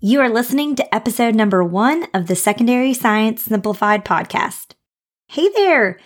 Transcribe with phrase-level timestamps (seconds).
[0.00, 4.74] You are listening to episode number one of the Secondary Science Simplified podcast.
[5.26, 5.98] Hey there!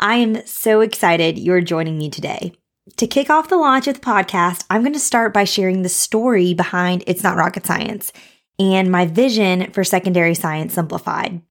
[0.00, 2.54] I am so excited you're joining me today.
[2.96, 5.90] To kick off the launch of the podcast, I'm going to start by sharing the
[5.90, 8.14] story behind It's Not Rocket Science
[8.58, 11.42] and my vision for Secondary Science Simplified.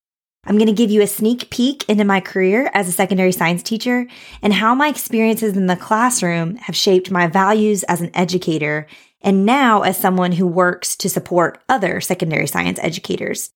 [0.46, 3.62] I'm going to give you a sneak peek into my career as a secondary science
[3.62, 4.08] teacher
[4.42, 8.88] and how my experiences in the classroom have shaped my values as an educator
[9.24, 13.52] and now as someone who works to support other secondary science educators.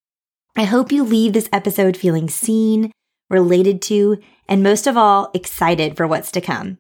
[0.55, 2.91] I hope you leave this episode feeling seen,
[3.29, 4.17] related to,
[4.47, 6.77] and most of all, excited for what's to come.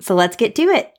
[0.00, 0.92] So let's get to it.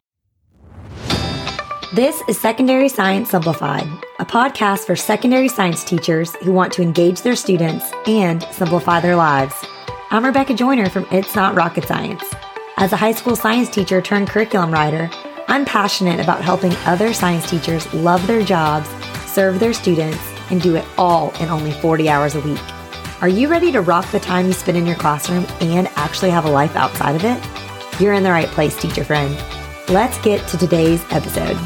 [1.94, 3.88] This is Secondary Science Simplified,
[4.20, 9.16] a podcast for secondary science teachers who want to engage their students and simplify their
[9.16, 9.55] lives.
[10.10, 12.24] I'm Rebecca Joyner from It's Not Rocket Science.
[12.76, 15.10] As a high school science teacher turned curriculum writer,
[15.50, 18.90] I'm passionate about helping other science teachers love their jobs,
[19.26, 22.60] serve their students, and do it all in only 40 hours a week.
[23.21, 26.46] Are you ready to rock the time you spend in your classroom and actually have
[26.46, 27.41] a life outside of it?
[27.99, 29.36] You're in the right place, teacher friend.
[29.88, 31.58] Let's get to today's episode.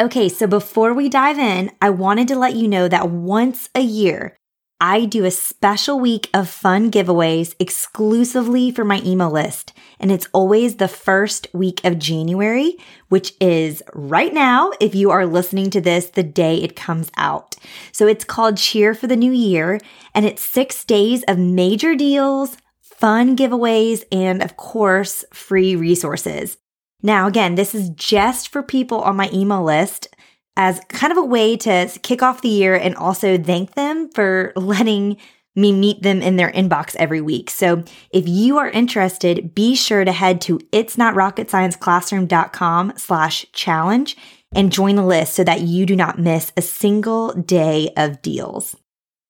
[0.00, 3.80] Okay, so before we dive in, I wanted to let you know that once a
[3.80, 4.36] year,
[4.80, 9.72] I do a special week of fun giveaways exclusively for my email list.
[9.98, 12.76] And it's always the first week of January,
[13.08, 17.56] which is right now, if you are listening to this the day it comes out.
[17.90, 19.80] So it's called Cheer for the New Year,
[20.14, 26.56] and it's six days of major deals, fun giveaways, and of course, free resources.
[27.02, 30.08] Now, again, this is just for people on my email list
[30.56, 34.52] as kind of a way to kick off the year and also thank them for
[34.56, 35.16] letting
[35.54, 37.50] me meet them in their inbox every week.
[37.50, 37.82] So
[38.12, 44.16] if you are interested, be sure to head to it's not rocket slash challenge
[44.54, 48.76] and join the list so that you do not miss a single day of deals.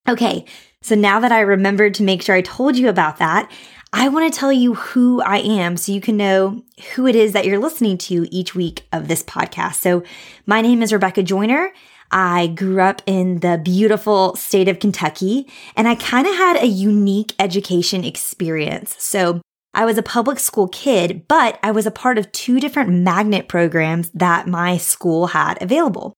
[0.08, 0.44] Okay.
[0.82, 3.50] So now that I remembered to make sure I told you about that,
[3.92, 6.62] I want to tell you who I am so you can know
[6.94, 9.76] who it is that you're listening to each week of this podcast.
[9.76, 10.02] So,
[10.46, 11.72] my name is Rebecca Joyner.
[12.10, 16.66] I grew up in the beautiful state of Kentucky and I kind of had a
[16.66, 18.94] unique education experience.
[18.98, 19.40] So,
[19.72, 23.48] I was a public school kid, but I was a part of two different magnet
[23.48, 26.14] programs that my school had available.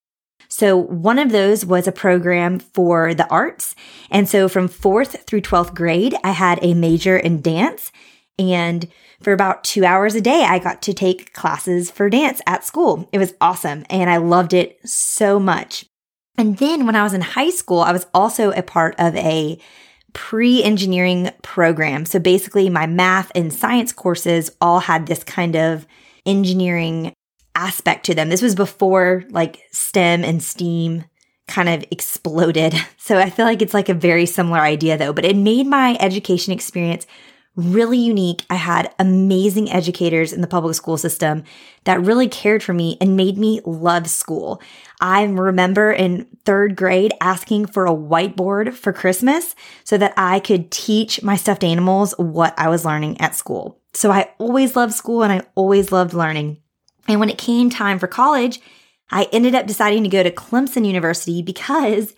[0.51, 3.75] So one of those was a program for the arts.
[4.11, 7.93] And so from fourth through 12th grade, I had a major in dance.
[8.39, 8.89] And
[9.23, 13.09] for about two hours a day, I got to take classes for dance at school.
[13.13, 13.85] It was awesome.
[13.89, 15.87] And I loved it so much.
[16.37, 19.59] And then when I was in high school, I was also a part of a
[20.15, 22.07] pre engineering program.
[22.07, 25.87] So basically, my math and science courses all had this kind of
[26.27, 27.13] engineering
[27.55, 28.29] aspect to them.
[28.29, 31.05] This was before like STEM and STEAM
[31.47, 32.75] kind of exploded.
[33.03, 35.97] So I feel like it's like a very similar idea though, but it made my
[35.99, 37.09] education experience
[37.57, 38.45] really unique.
[38.49, 41.43] I had amazing educators in the public school system
[41.85, 44.63] that really cared for me and made me love school.
[45.01, 50.71] I remember in third grade asking for a whiteboard for Christmas so that I could
[50.71, 53.81] teach my stuffed animals what I was learning at school.
[53.93, 56.59] So I always loved school and I always loved learning.
[57.09, 58.61] And when it came time for college,
[59.11, 62.15] I ended up deciding to go to Clemson University because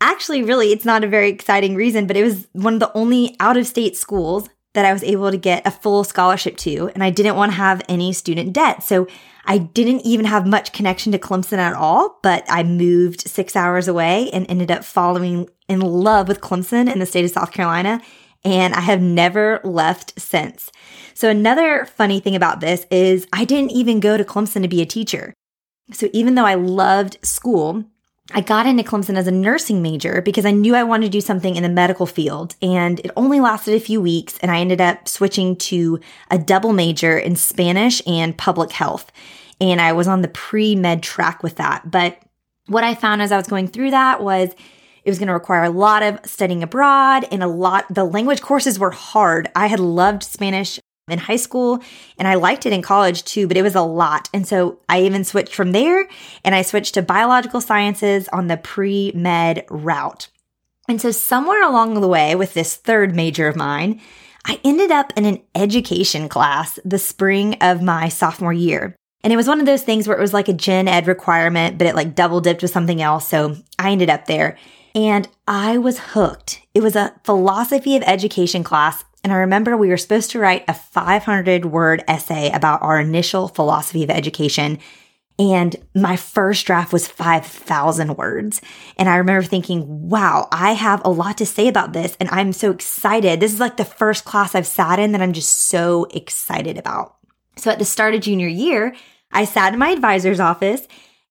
[0.00, 3.36] actually, really, it's not a very exciting reason, but it was one of the only
[3.40, 6.90] out of state schools that I was able to get a full scholarship to.
[6.94, 8.82] And I didn't want to have any student debt.
[8.82, 9.06] So
[9.44, 13.88] I didn't even have much connection to Clemson at all, but I moved six hours
[13.88, 18.00] away and ended up falling in love with Clemson in the state of South Carolina
[18.44, 20.70] and I have never left since.
[21.14, 24.82] So, another funny thing about this is I didn't even go to Clemson to be
[24.82, 25.34] a teacher.
[25.92, 27.84] So, even though I loved school,
[28.32, 31.20] I got into Clemson as a nursing major because I knew I wanted to do
[31.20, 32.54] something in the medical field.
[32.62, 36.00] And it only lasted a few weeks, and I ended up switching to
[36.30, 39.12] a double major in Spanish and public health.
[39.60, 41.90] And I was on the pre med track with that.
[41.90, 42.18] But
[42.66, 44.54] what I found as I was going through that was
[45.04, 48.40] it was going to require a lot of studying abroad and a lot, the language
[48.40, 49.50] courses were hard.
[49.54, 50.78] I had loved Spanish
[51.08, 51.82] in high school
[52.18, 54.28] and I liked it in college too, but it was a lot.
[54.32, 56.08] And so I even switched from there
[56.44, 60.28] and I switched to biological sciences on the pre med route.
[60.88, 64.00] And so somewhere along the way with this third major of mine,
[64.44, 68.96] I ended up in an education class the spring of my sophomore year.
[69.24, 71.78] And it was one of those things where it was like a gen ed requirement,
[71.78, 73.28] but it like double dipped with something else.
[73.28, 74.58] So I ended up there
[74.94, 76.62] and I was hooked.
[76.74, 79.04] It was a philosophy of education class.
[79.24, 83.48] And I remember we were supposed to write a 500 word essay about our initial
[83.48, 84.78] philosophy of education.
[85.38, 88.60] And my first draft was 5,000 words.
[88.96, 92.16] And I remember thinking, wow, I have a lot to say about this.
[92.20, 93.40] And I'm so excited.
[93.40, 97.16] This is like the first class I've sat in that I'm just so excited about.
[97.56, 98.94] So at the start of junior year,
[99.30, 100.86] I sat in my advisor's office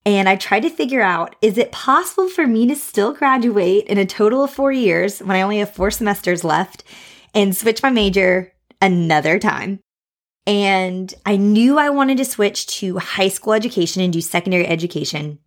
[0.05, 3.97] and I tried to figure out is it possible for me to still graduate in
[3.97, 6.83] a total of four years when I only have four semesters left
[7.33, 9.79] and switch my major another time?
[10.47, 15.37] And I knew I wanted to switch to high school education and do secondary education.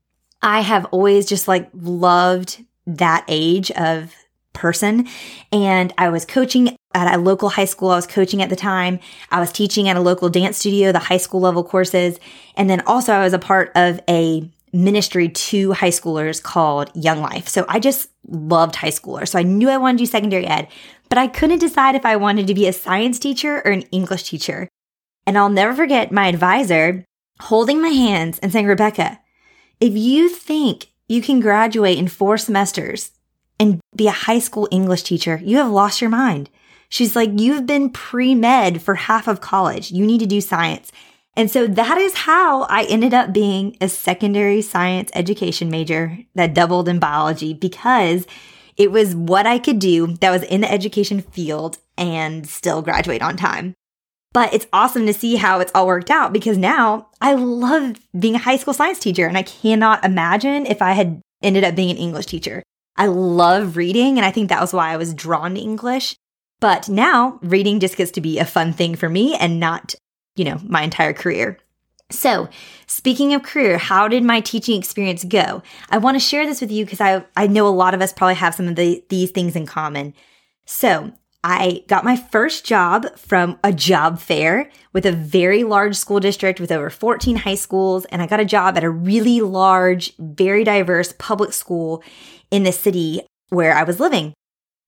[0.41, 4.15] I have always just like loved that age of
[4.53, 5.09] person.
[5.51, 7.91] And I was coaching at a local high school.
[7.91, 9.01] I was coaching at the time.
[9.31, 12.19] I was teaching at a local dance studio, the high school level courses.
[12.57, 17.21] And then also I was a part of a ministry to high schoolers called Young
[17.21, 17.49] Life.
[17.49, 19.29] So I just loved high schoolers.
[19.29, 20.69] So I knew I wanted to do secondary ed,
[21.09, 24.25] but I couldn't decide if I wanted to be a science teacher or an English
[24.25, 24.69] teacher.
[25.27, 27.05] And I'll never forget my advisor
[27.41, 29.21] holding my hands and saying, Rebecca,
[29.81, 33.13] if you think you can graduate in four semesters
[33.59, 36.51] and be a high school English teacher, you have lost your mind.
[36.95, 39.91] She's like, you've been pre med for half of college.
[39.91, 40.93] You need to do science.
[41.37, 46.55] And so that is how I ended up being a secondary science education major that
[46.55, 48.29] doubled in biology because
[48.77, 53.23] it was what I could do that was in the education field and still graduate
[53.23, 53.75] on time.
[54.33, 58.37] But it's awesome to see how it's all worked out because now I love being
[58.37, 61.91] a high school science teacher and I cannot imagine if I had ended up being
[61.91, 62.63] an English teacher.
[62.97, 66.15] I love reading and I think that was why I was drawn to English.
[66.65, 69.95] But now reading just gets to be a fun thing for me and not,
[70.35, 71.59] you know, my entire career.
[72.11, 72.49] So,
[72.87, 75.63] speaking of career, how did my teaching experience go?
[75.91, 78.15] I want to share this with you because I, I know a lot of us
[78.15, 80.15] probably have some of the, these things in common.
[80.65, 81.13] So,
[81.47, 86.61] I got my first job from a job fair with a very large school district
[86.61, 88.07] with over 14 high schools.
[88.07, 92.03] And I got a job at a really large, very diverse public school
[92.51, 93.21] in the city
[93.51, 94.33] where I was living.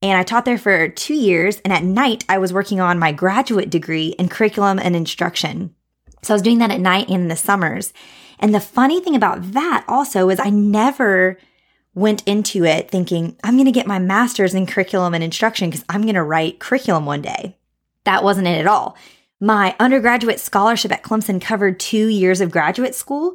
[0.03, 1.61] And I taught there for two years.
[1.65, 5.75] And at night, I was working on my graduate degree in curriculum and instruction.
[6.23, 7.93] So I was doing that at night and in the summers.
[8.39, 11.39] And the funny thing about that also is I never
[11.95, 15.85] went into it thinking, I'm going to get my master's in curriculum and instruction because
[15.89, 17.57] I'm going to write curriculum one day.
[18.05, 18.97] That wasn't it at all.
[19.41, 23.35] My undergraduate scholarship at Clemson covered two years of graduate school.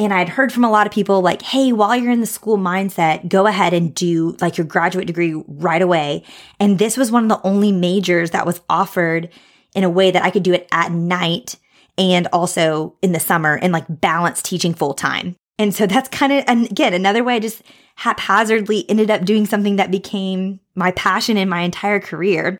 [0.00, 2.56] And I'd heard from a lot of people like, Hey, while you're in the school
[2.56, 6.24] mindset, go ahead and do like your graduate degree right away.
[6.58, 9.28] And this was one of the only majors that was offered
[9.74, 11.56] in a way that I could do it at night
[11.98, 15.36] and also in the summer and like balance teaching full time.
[15.58, 17.62] And so that's kind of, and again, another way I just
[17.96, 22.56] haphazardly ended up doing something that became my passion in my entire career.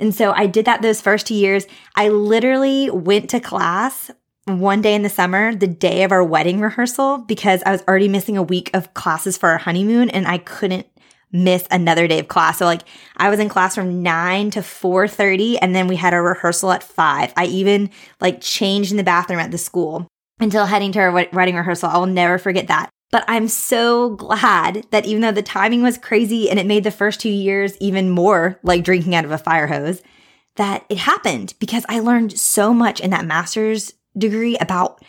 [0.00, 1.64] And so I did that those first two years.
[1.94, 4.10] I literally went to class
[4.46, 8.08] one day in the summer, the day of our wedding rehearsal, because I was already
[8.08, 10.86] missing a week of classes for our honeymoon and I couldn't
[11.30, 12.58] miss another day of class.
[12.58, 12.82] So like
[13.16, 16.82] I was in class from 9 to 4:30 and then we had a rehearsal at
[16.82, 17.32] 5.
[17.36, 17.90] I even
[18.20, 20.06] like changed in the bathroom at the school
[20.40, 21.88] until heading to our wedding rehearsal.
[21.88, 22.90] I will never forget that.
[23.10, 26.90] But I'm so glad that even though the timing was crazy and it made the
[26.90, 30.02] first two years even more like drinking out of a fire hose,
[30.56, 35.02] that it happened because I learned so much in that master's degree about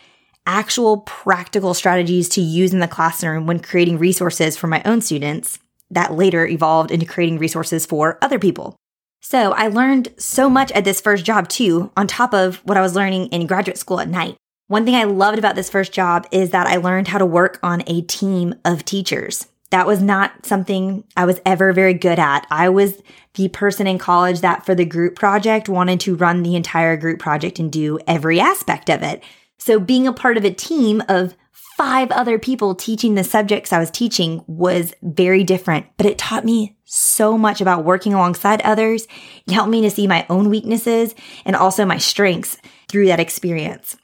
[0.46, 5.60] actual practical strategies to use in the classroom when creating resources for my own students
[5.90, 8.76] that later evolved into creating resources for other people.
[9.22, 12.82] So I learned so much at this first job too, on top of what I
[12.82, 14.36] was learning in graduate school at night.
[14.68, 17.60] One thing I loved about this first job is that I learned how to work
[17.64, 19.48] on a team of teachers.
[19.74, 22.46] That was not something I was ever very good at.
[22.52, 23.02] I was
[23.34, 27.18] the person in college that for the group project wanted to run the entire group
[27.18, 29.24] project and do every aspect of it.
[29.58, 33.80] So being a part of a team of five other people teaching the subjects I
[33.80, 39.08] was teaching was very different, but it taught me so much about working alongside others.
[39.48, 41.16] It helped me to see my own weaknesses
[41.46, 42.58] and also my strengths
[42.90, 43.98] through that experience.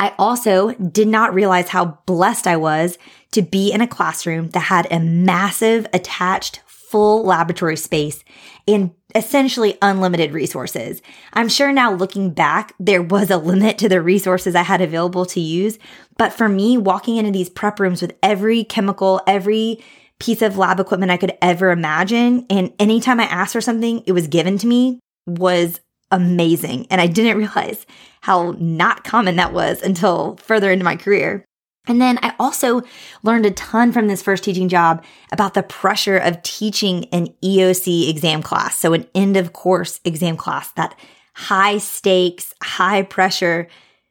[0.00, 2.96] I also did not realize how blessed I was
[3.32, 8.24] to be in a classroom that had a massive attached full laboratory space
[8.66, 11.02] and essentially unlimited resources.
[11.34, 15.26] I'm sure now looking back, there was a limit to the resources I had available
[15.26, 15.78] to use.
[16.16, 19.84] But for me, walking into these prep rooms with every chemical, every
[20.18, 24.12] piece of lab equipment I could ever imagine, and anytime I asked for something, it
[24.12, 25.78] was given to me was
[26.10, 26.86] amazing.
[26.90, 27.84] And I didn't realize
[28.20, 31.44] how not common that was until further into my career.
[31.86, 32.82] And then I also
[33.22, 38.08] learned a ton from this first teaching job about the pressure of teaching an EOC
[38.08, 38.78] exam class.
[38.78, 40.94] So an end of course exam class, that
[41.34, 43.66] high stakes, high pressure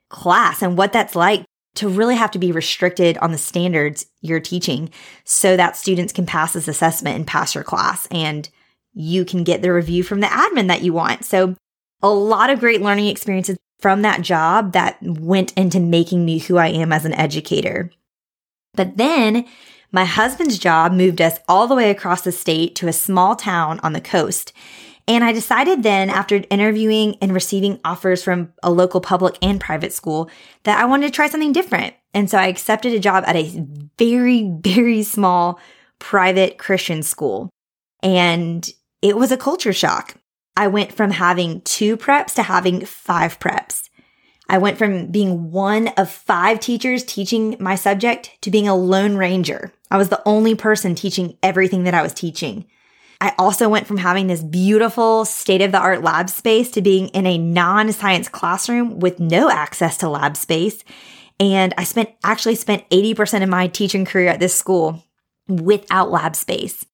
[0.10, 4.40] class and what that's like to really have to be restricted on the standards you're
[4.40, 4.90] teaching
[5.24, 8.50] so that students can pass this assessment and pass your class and
[8.94, 11.24] you can get the review from the admin that you want.
[11.24, 11.56] So
[12.02, 16.58] a lot of great learning experiences from that job that went into making me who
[16.58, 17.92] I am as an educator.
[18.74, 19.46] But then
[19.92, 23.80] my husband's job moved us all the way across the state to a small town
[23.82, 24.54] on the coast.
[25.08, 29.92] And I decided then, after interviewing and receiving offers from a local public and private
[29.92, 30.30] school,
[30.66, 31.96] that I wanted to try something different.
[32.14, 33.66] And so I accepted a job at a
[33.98, 35.60] very, very small
[35.98, 37.50] private Christian school.
[38.04, 38.70] And
[39.02, 40.16] it was a culture shock.
[40.60, 43.90] I went from having two preps to having five preps.
[44.50, 49.16] I went from being one of five teachers teaching my subject to being a lone
[49.16, 49.72] ranger.
[49.90, 52.66] I was the only person teaching everything that I was teaching.
[53.22, 57.08] I also went from having this beautiful state of the art lab space to being
[57.10, 60.84] in a non science classroom with no access to lab space.
[61.40, 65.06] And I spent actually spent 80% of my teaching career at this school
[65.48, 66.86] without lab space.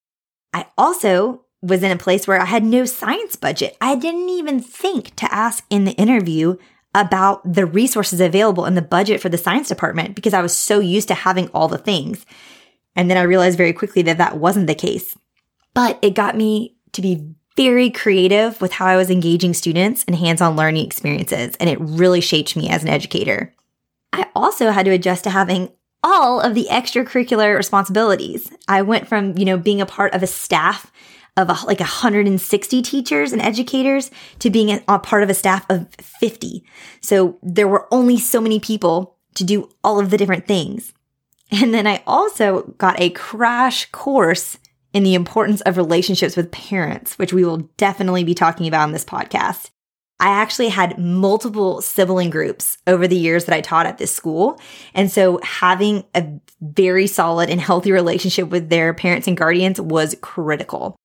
[0.54, 3.76] I also was in a place where I had no science budget.
[3.82, 6.58] I didn't even think to ask in the interview
[6.94, 10.80] about the resources available and the budget for the science department because I was so
[10.80, 12.26] used to having all the things.
[12.96, 15.18] And then I realized very quickly that that wasn't the case.
[15.74, 20.14] But it got me to be very creative with how I was engaging students in
[20.14, 23.54] hands on learning experiences, and it really shaped me as an educator.
[24.14, 25.72] I also had to adjust to having
[26.04, 28.52] all of the extracurricular responsibilities.
[28.68, 30.92] I went from, you know, being a part of a staff
[31.38, 35.66] of a, like 160 teachers and educators to being a, a part of a staff
[35.70, 36.64] of 50.
[37.02, 40.94] So there were only so many people to do all of the different things.
[41.52, 44.58] And then I also got a crash course
[44.94, 48.94] in the importance of relationships with parents, which we will definitely be talking about in
[48.94, 49.70] this podcast.
[50.20, 54.60] I actually had multiple sibling groups over the years that I taught at this school.
[54.94, 60.16] And so having a very solid and healthy relationship with their parents and guardians was
[60.22, 60.96] critical.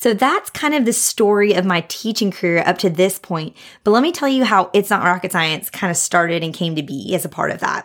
[0.00, 3.54] So that's kind of the story of my teaching career up to this point.
[3.84, 6.74] But let me tell you how It's Not Rocket Science kind of started and came
[6.76, 7.84] to be as a part of that.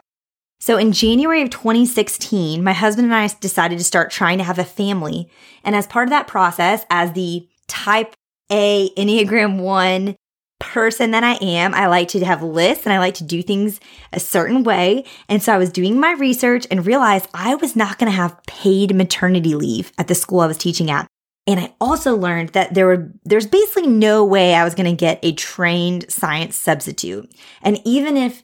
[0.61, 4.57] So in January of 2016, my husband and I decided to start trying to have
[4.57, 5.29] a family.
[5.65, 8.13] And as part of that process, as the type
[8.49, 10.15] A Enneagram 1
[10.61, 13.81] person that I am, I like to have lists and I like to do things
[14.13, 15.03] a certain way.
[15.27, 18.41] And so I was doing my research and realized I was not going to have
[18.47, 21.09] paid maternity leave at the school I was teaching at.
[21.47, 24.99] And I also learned that there were, there's basically no way I was going to
[24.99, 27.31] get a trained science substitute.
[27.61, 28.43] And even if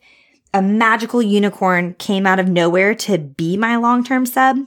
[0.54, 4.58] a magical unicorn came out of nowhere to be my long-term sub,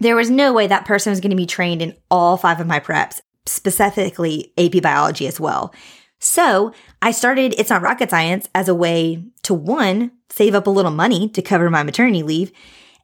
[0.00, 2.66] there was no way that person was going to be trained in all five of
[2.66, 5.72] my preps, specifically AP biology as well.
[6.18, 10.70] So I started It's Not Rocket Science as a way to one, save up a
[10.70, 12.50] little money to cover my maternity leave,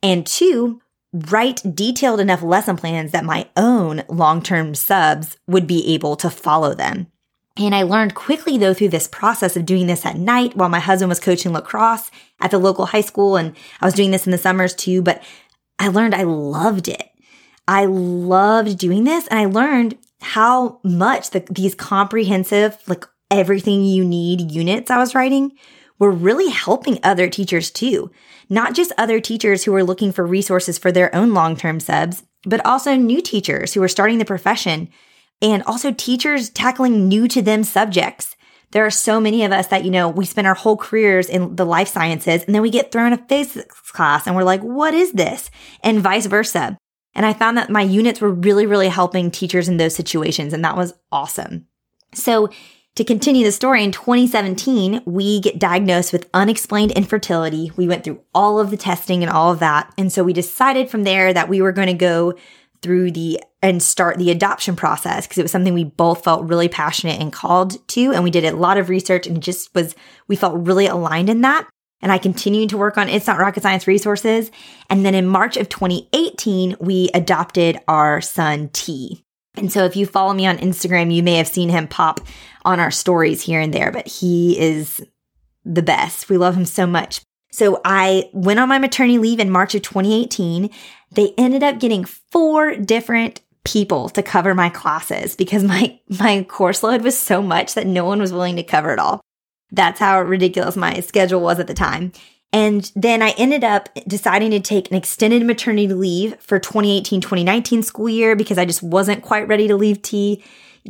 [0.03, 0.81] and two,
[1.13, 6.31] write detailed enough lesson plans that my own long term subs would be able to
[6.31, 7.07] follow them.
[7.57, 10.81] And I learned quickly though through this process of doing this at night while my
[10.81, 12.11] husband was coaching lacrosse
[12.41, 13.37] at the local high school.
[13.37, 15.23] And I was doing this in the summers too, but
[15.79, 17.09] I learned I loved it.
[17.67, 24.05] I loved doing this and I learned how much the, these comprehensive, like everything you
[24.05, 25.53] need units I was writing
[25.99, 28.11] were really helping other teachers too.
[28.49, 32.23] Not just other teachers who are looking for resources for their own long term subs,
[32.45, 34.89] but also new teachers who are starting the profession
[35.43, 38.37] and also teachers tackling new to them subjects.
[38.73, 41.57] There are so many of us that, you know, we spend our whole careers in
[41.57, 44.95] the life sciences and then we get thrown a physics class and we're like, what
[44.95, 45.51] is this?
[45.83, 46.77] And vice versa.
[47.15, 50.53] And I found that my units were really, really helping teachers in those situations.
[50.53, 51.67] And that was awesome.
[52.13, 52.51] So
[52.97, 57.71] to continue the story, in 2017, we get diagnosed with unexplained infertility.
[57.77, 59.93] We went through all of the testing and all of that.
[59.99, 62.35] And so we decided from there that we were going to go
[62.83, 66.69] through the and start the adoption process because it was something we both felt really
[66.69, 68.13] passionate and called to.
[68.13, 69.95] And we did a lot of research and just was,
[70.29, 71.69] we felt really aligned in that.
[72.01, 74.51] And I continued to work on It's Not Rocket Science resources.
[74.89, 79.23] And then in March of 2018, we adopted our son T.
[79.57, 82.21] And so if you follow me on Instagram, you may have seen him pop
[82.67, 85.03] on our stories here and there, but he is
[85.65, 86.29] the best.
[86.29, 87.21] We love him so much.
[87.53, 90.69] So I went on my maternity leave in March of 2018.
[91.13, 96.83] They ended up getting four different people to cover my classes because my, my course
[96.83, 99.21] load was so much that no one was willing to cover it all.
[99.73, 102.13] That's how ridiculous my schedule was at the time.
[102.53, 107.83] And then I ended up deciding to take an extended maternity leave for 2018 2019
[107.83, 110.43] school year because I just wasn't quite ready to leave T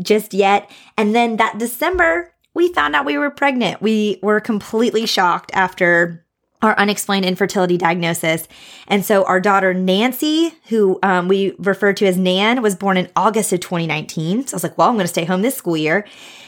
[0.02, 0.70] just yet.
[0.96, 3.82] And then that December, we found out we were pregnant.
[3.82, 6.26] We were completely shocked after
[6.62, 8.48] our unexplained infertility diagnosis.
[8.88, 13.10] And so our daughter Nancy, who um, we refer to as Nan, was born in
[13.14, 14.46] August of 2019.
[14.46, 16.06] So I was like, well, I'm going to stay home this school year.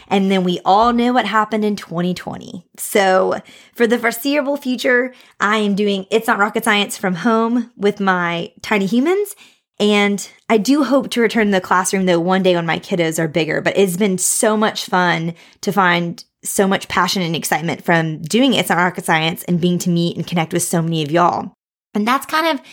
[0.08, 2.66] And then we all knew what happened in 2020.
[2.78, 3.40] So
[3.74, 8.52] for the foreseeable future, I am doing It's Not Rocket Science from home with my
[8.62, 9.36] tiny humans.
[9.80, 13.18] And I do hope to return to the classroom though one day when my kiddos
[13.18, 17.84] are bigger, but it's been so much fun to find so much passion and excitement
[17.84, 21.02] from doing It's Not Rocket Science and being to meet and connect with so many
[21.02, 21.52] of y'all.
[21.94, 22.64] And that's kind of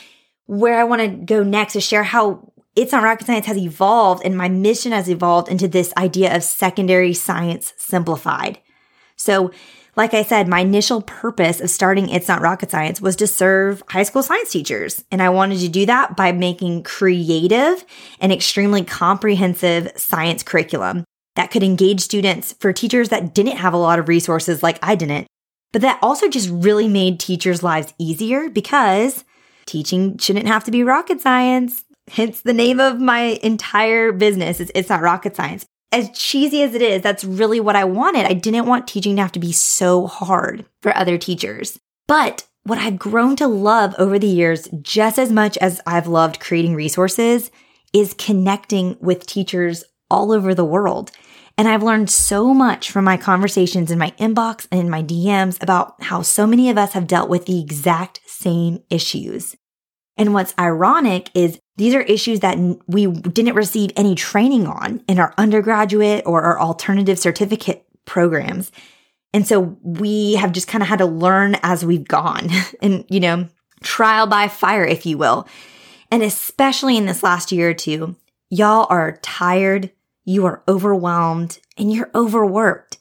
[0.45, 4.23] where I want to go next is share how It's Not Rocket Science has evolved
[4.23, 8.59] and my mission has evolved into this idea of secondary science simplified.
[9.15, 9.51] So,
[9.95, 13.81] like I said, my initial purpose of starting It's Not Rocket Science was to serve
[13.89, 15.03] high school science teachers.
[15.11, 17.85] And I wanted to do that by making creative
[18.19, 23.77] and extremely comprehensive science curriculum that could engage students for teachers that didn't have a
[23.77, 25.27] lot of resources like I didn't.
[25.71, 29.23] But that also just really made teachers' lives easier because
[29.65, 31.83] teaching shouldn't have to be rocket science.
[32.11, 35.65] Hence the name of my entire business is It's Not Rocket Science.
[35.91, 38.25] As cheesy as it is, that's really what I wanted.
[38.25, 41.79] I didn't want teaching to have to be so hard for other teachers.
[42.07, 46.39] But what I've grown to love over the years, just as much as I've loved
[46.39, 47.51] creating resources,
[47.93, 51.11] is connecting with teachers all over the world.
[51.57, 55.61] And I've learned so much from my conversations in my inbox and in my DMs
[55.63, 59.55] about how so many of us have dealt with the exact same issues.
[60.17, 62.57] And what's ironic is these are issues that
[62.87, 68.71] we didn't receive any training on in our undergraduate or our alternative certificate programs.
[69.33, 72.49] And so we have just kind of had to learn as we've gone
[72.81, 73.49] and, you know,
[73.83, 75.47] trial by fire, if you will.
[76.11, 78.15] And especially in this last year or two,
[78.49, 79.91] y'all are tired,
[80.23, 82.94] you are overwhelmed, and you're overworked.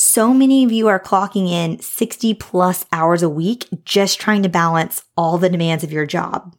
[0.00, 4.48] So many of you are clocking in 60 plus hours a week just trying to
[4.48, 6.54] balance all the demands of your job.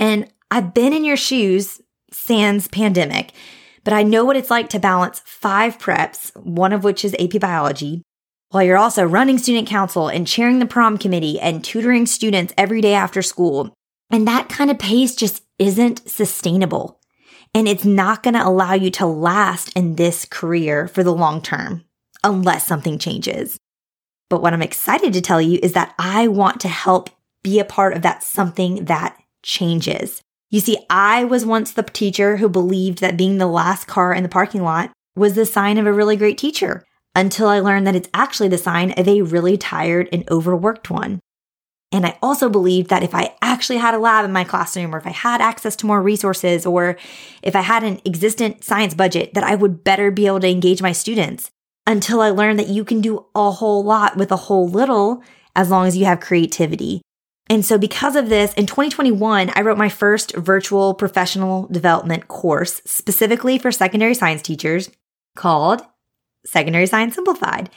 [0.00, 3.30] And I've been in your shoes sans pandemic,
[3.84, 7.40] but I know what it's like to balance five preps, one of which is AP
[7.40, 8.02] biology,
[8.48, 12.80] while you're also running student council and chairing the prom committee and tutoring students every
[12.80, 13.72] day after school.
[14.10, 16.98] And that kind of pace just isn't sustainable
[17.54, 21.40] and it's not going to allow you to last in this career for the long
[21.40, 21.84] term
[22.24, 23.58] unless something changes.
[24.28, 27.10] But what I'm excited to tell you is that I want to help
[27.42, 30.22] be a part of that something that changes.
[30.50, 34.22] You see, I was once the teacher who believed that being the last car in
[34.22, 37.96] the parking lot was the sign of a really great teacher until I learned that
[37.96, 41.20] it's actually the sign of a really tired and overworked one.
[41.92, 44.98] And I also believed that if I actually had a lab in my classroom or
[44.98, 46.96] if I had access to more resources or
[47.42, 50.82] if I had an existent science budget that I would better be able to engage
[50.82, 51.50] my students
[51.86, 55.22] until I learned that you can do a whole lot with a whole little
[55.56, 57.02] as long as you have creativity.
[57.48, 62.80] And so because of this, in 2021, I wrote my first virtual professional development course
[62.84, 64.88] specifically for secondary science teachers
[65.36, 65.82] called
[66.46, 67.70] Secondary Science Simplified.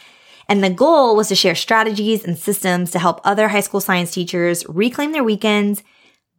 [0.47, 4.11] And the goal was to share strategies and systems to help other high school science
[4.11, 5.81] teachers reclaim their weekends,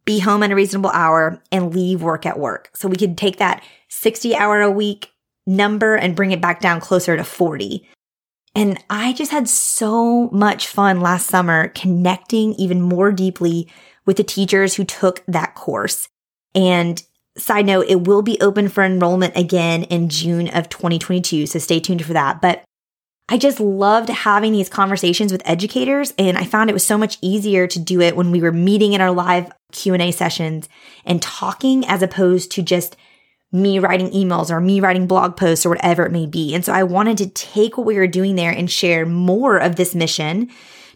[0.05, 2.69] be home at a reasonable hour, and leave work at work.
[2.73, 5.11] So we could take that 60 hour a week
[5.47, 7.87] number and bring it back down closer to 40.
[8.55, 13.69] And I just had so much fun last summer connecting even more deeply
[14.05, 16.07] with the teachers who took that course.
[16.53, 17.01] And
[17.37, 21.47] side note, it will be open for enrollment again in June of 2022.
[21.47, 22.41] So stay tuned for that.
[22.41, 22.63] But
[23.27, 27.17] I just loved having these conversations with educators and I found it was so much
[27.21, 30.69] easier to do it when we were meeting in our live Q&A sessions
[31.05, 32.95] and talking as opposed to just
[33.51, 36.53] me writing emails or me writing blog posts or whatever it may be.
[36.53, 39.75] And so I wanted to take what we were doing there and share more of
[39.75, 40.49] this mission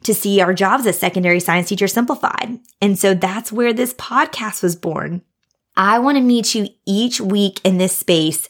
[0.03, 2.59] to see our jobs as secondary science teachers simplified.
[2.81, 5.21] And so that's where this podcast was born.
[5.75, 8.49] I want to meet you each week in this space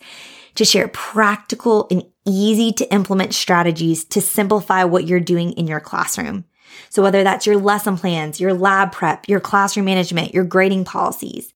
[0.55, 5.79] to share practical and easy to implement strategies to simplify what you're doing in your
[5.79, 6.45] classroom.
[6.89, 11.53] So whether that's your lesson plans, your lab prep, your classroom management, your grading policies,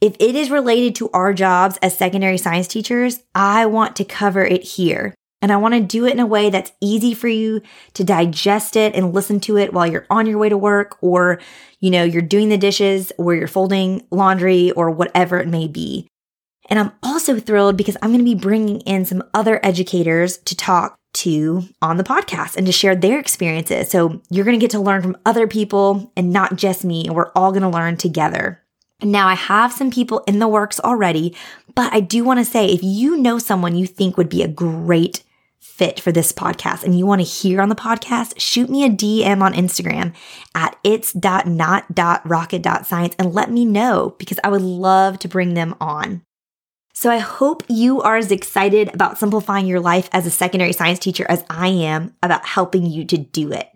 [0.00, 4.44] if it is related to our jobs as secondary science teachers, I want to cover
[4.44, 5.14] it here.
[5.42, 7.60] And I want to do it in a way that's easy for you
[7.94, 11.40] to digest it and listen to it while you're on your way to work or,
[11.78, 16.08] you know, you're doing the dishes or you're folding laundry or whatever it may be.
[16.68, 20.56] And I'm also thrilled because I'm going to be bringing in some other educators to
[20.56, 23.90] talk to on the podcast and to share their experiences.
[23.90, 27.14] So you're going to get to learn from other people and not just me, and
[27.14, 28.62] we're all going to learn together.
[29.02, 31.36] Now, I have some people in the works already,
[31.74, 34.48] but I do want to say if you know someone you think would be a
[34.48, 35.22] great
[35.60, 38.88] fit for this podcast and you want to hear on the podcast, shoot me a
[38.88, 40.14] DM on Instagram
[40.54, 46.22] at its.not.rocket.science and let me know because I would love to bring them on.
[46.94, 50.98] So I hope you are as excited about simplifying your life as a secondary science
[50.98, 53.68] teacher as I am about helping you to do it.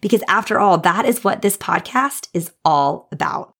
[0.00, 3.56] Because after all, that is what this podcast is all about.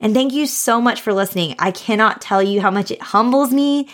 [0.00, 1.54] And thank you so much for listening.
[1.58, 3.88] I cannot tell you how much it humbles me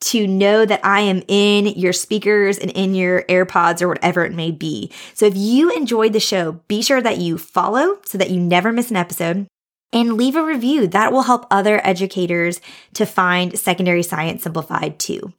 [0.00, 4.32] to know that I am in your speakers and in your AirPods or whatever it
[4.32, 4.90] may be.
[5.14, 8.72] So if you enjoyed the show, be sure that you follow so that you never
[8.72, 9.46] miss an episode
[9.92, 10.86] and leave a review.
[10.86, 12.60] That will help other educators
[12.94, 15.34] to find secondary science simplified too.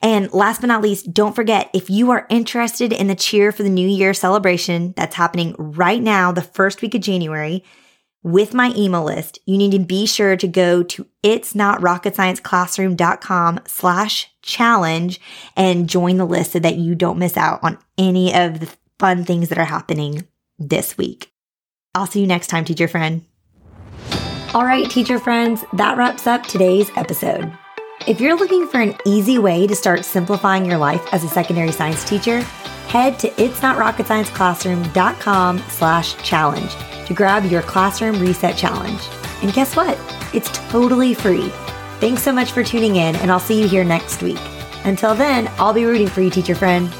[0.00, 3.62] And last but not least, don't forget if you are interested in the Cheer for
[3.62, 7.64] the New Year celebration that's happening right now, the first week of January,
[8.24, 12.16] with my email list, you need to be sure to go to it's not rocket
[13.68, 15.20] slash challenge
[15.56, 19.24] and join the list so that you don't miss out on any of the fun
[19.24, 20.26] things that are happening
[20.58, 21.30] this week.
[21.94, 23.24] I'll see you next time, teacher friend.
[24.54, 27.52] All right, teacher friends, that wraps up today's episode.
[28.06, 31.72] If you're looking for an easy way to start simplifying your life as a secondary
[31.72, 32.44] science teacher,
[32.88, 34.06] head to it's not rocket
[35.68, 36.74] slash challenge
[37.06, 39.00] to grab your classroom reset challenge.
[39.42, 39.98] And guess what?
[40.32, 41.50] It's totally free.
[42.00, 44.40] Thanks so much for tuning in, and I'll see you here next week.
[44.84, 46.92] Until then, I'll be rooting for you, teacher friend.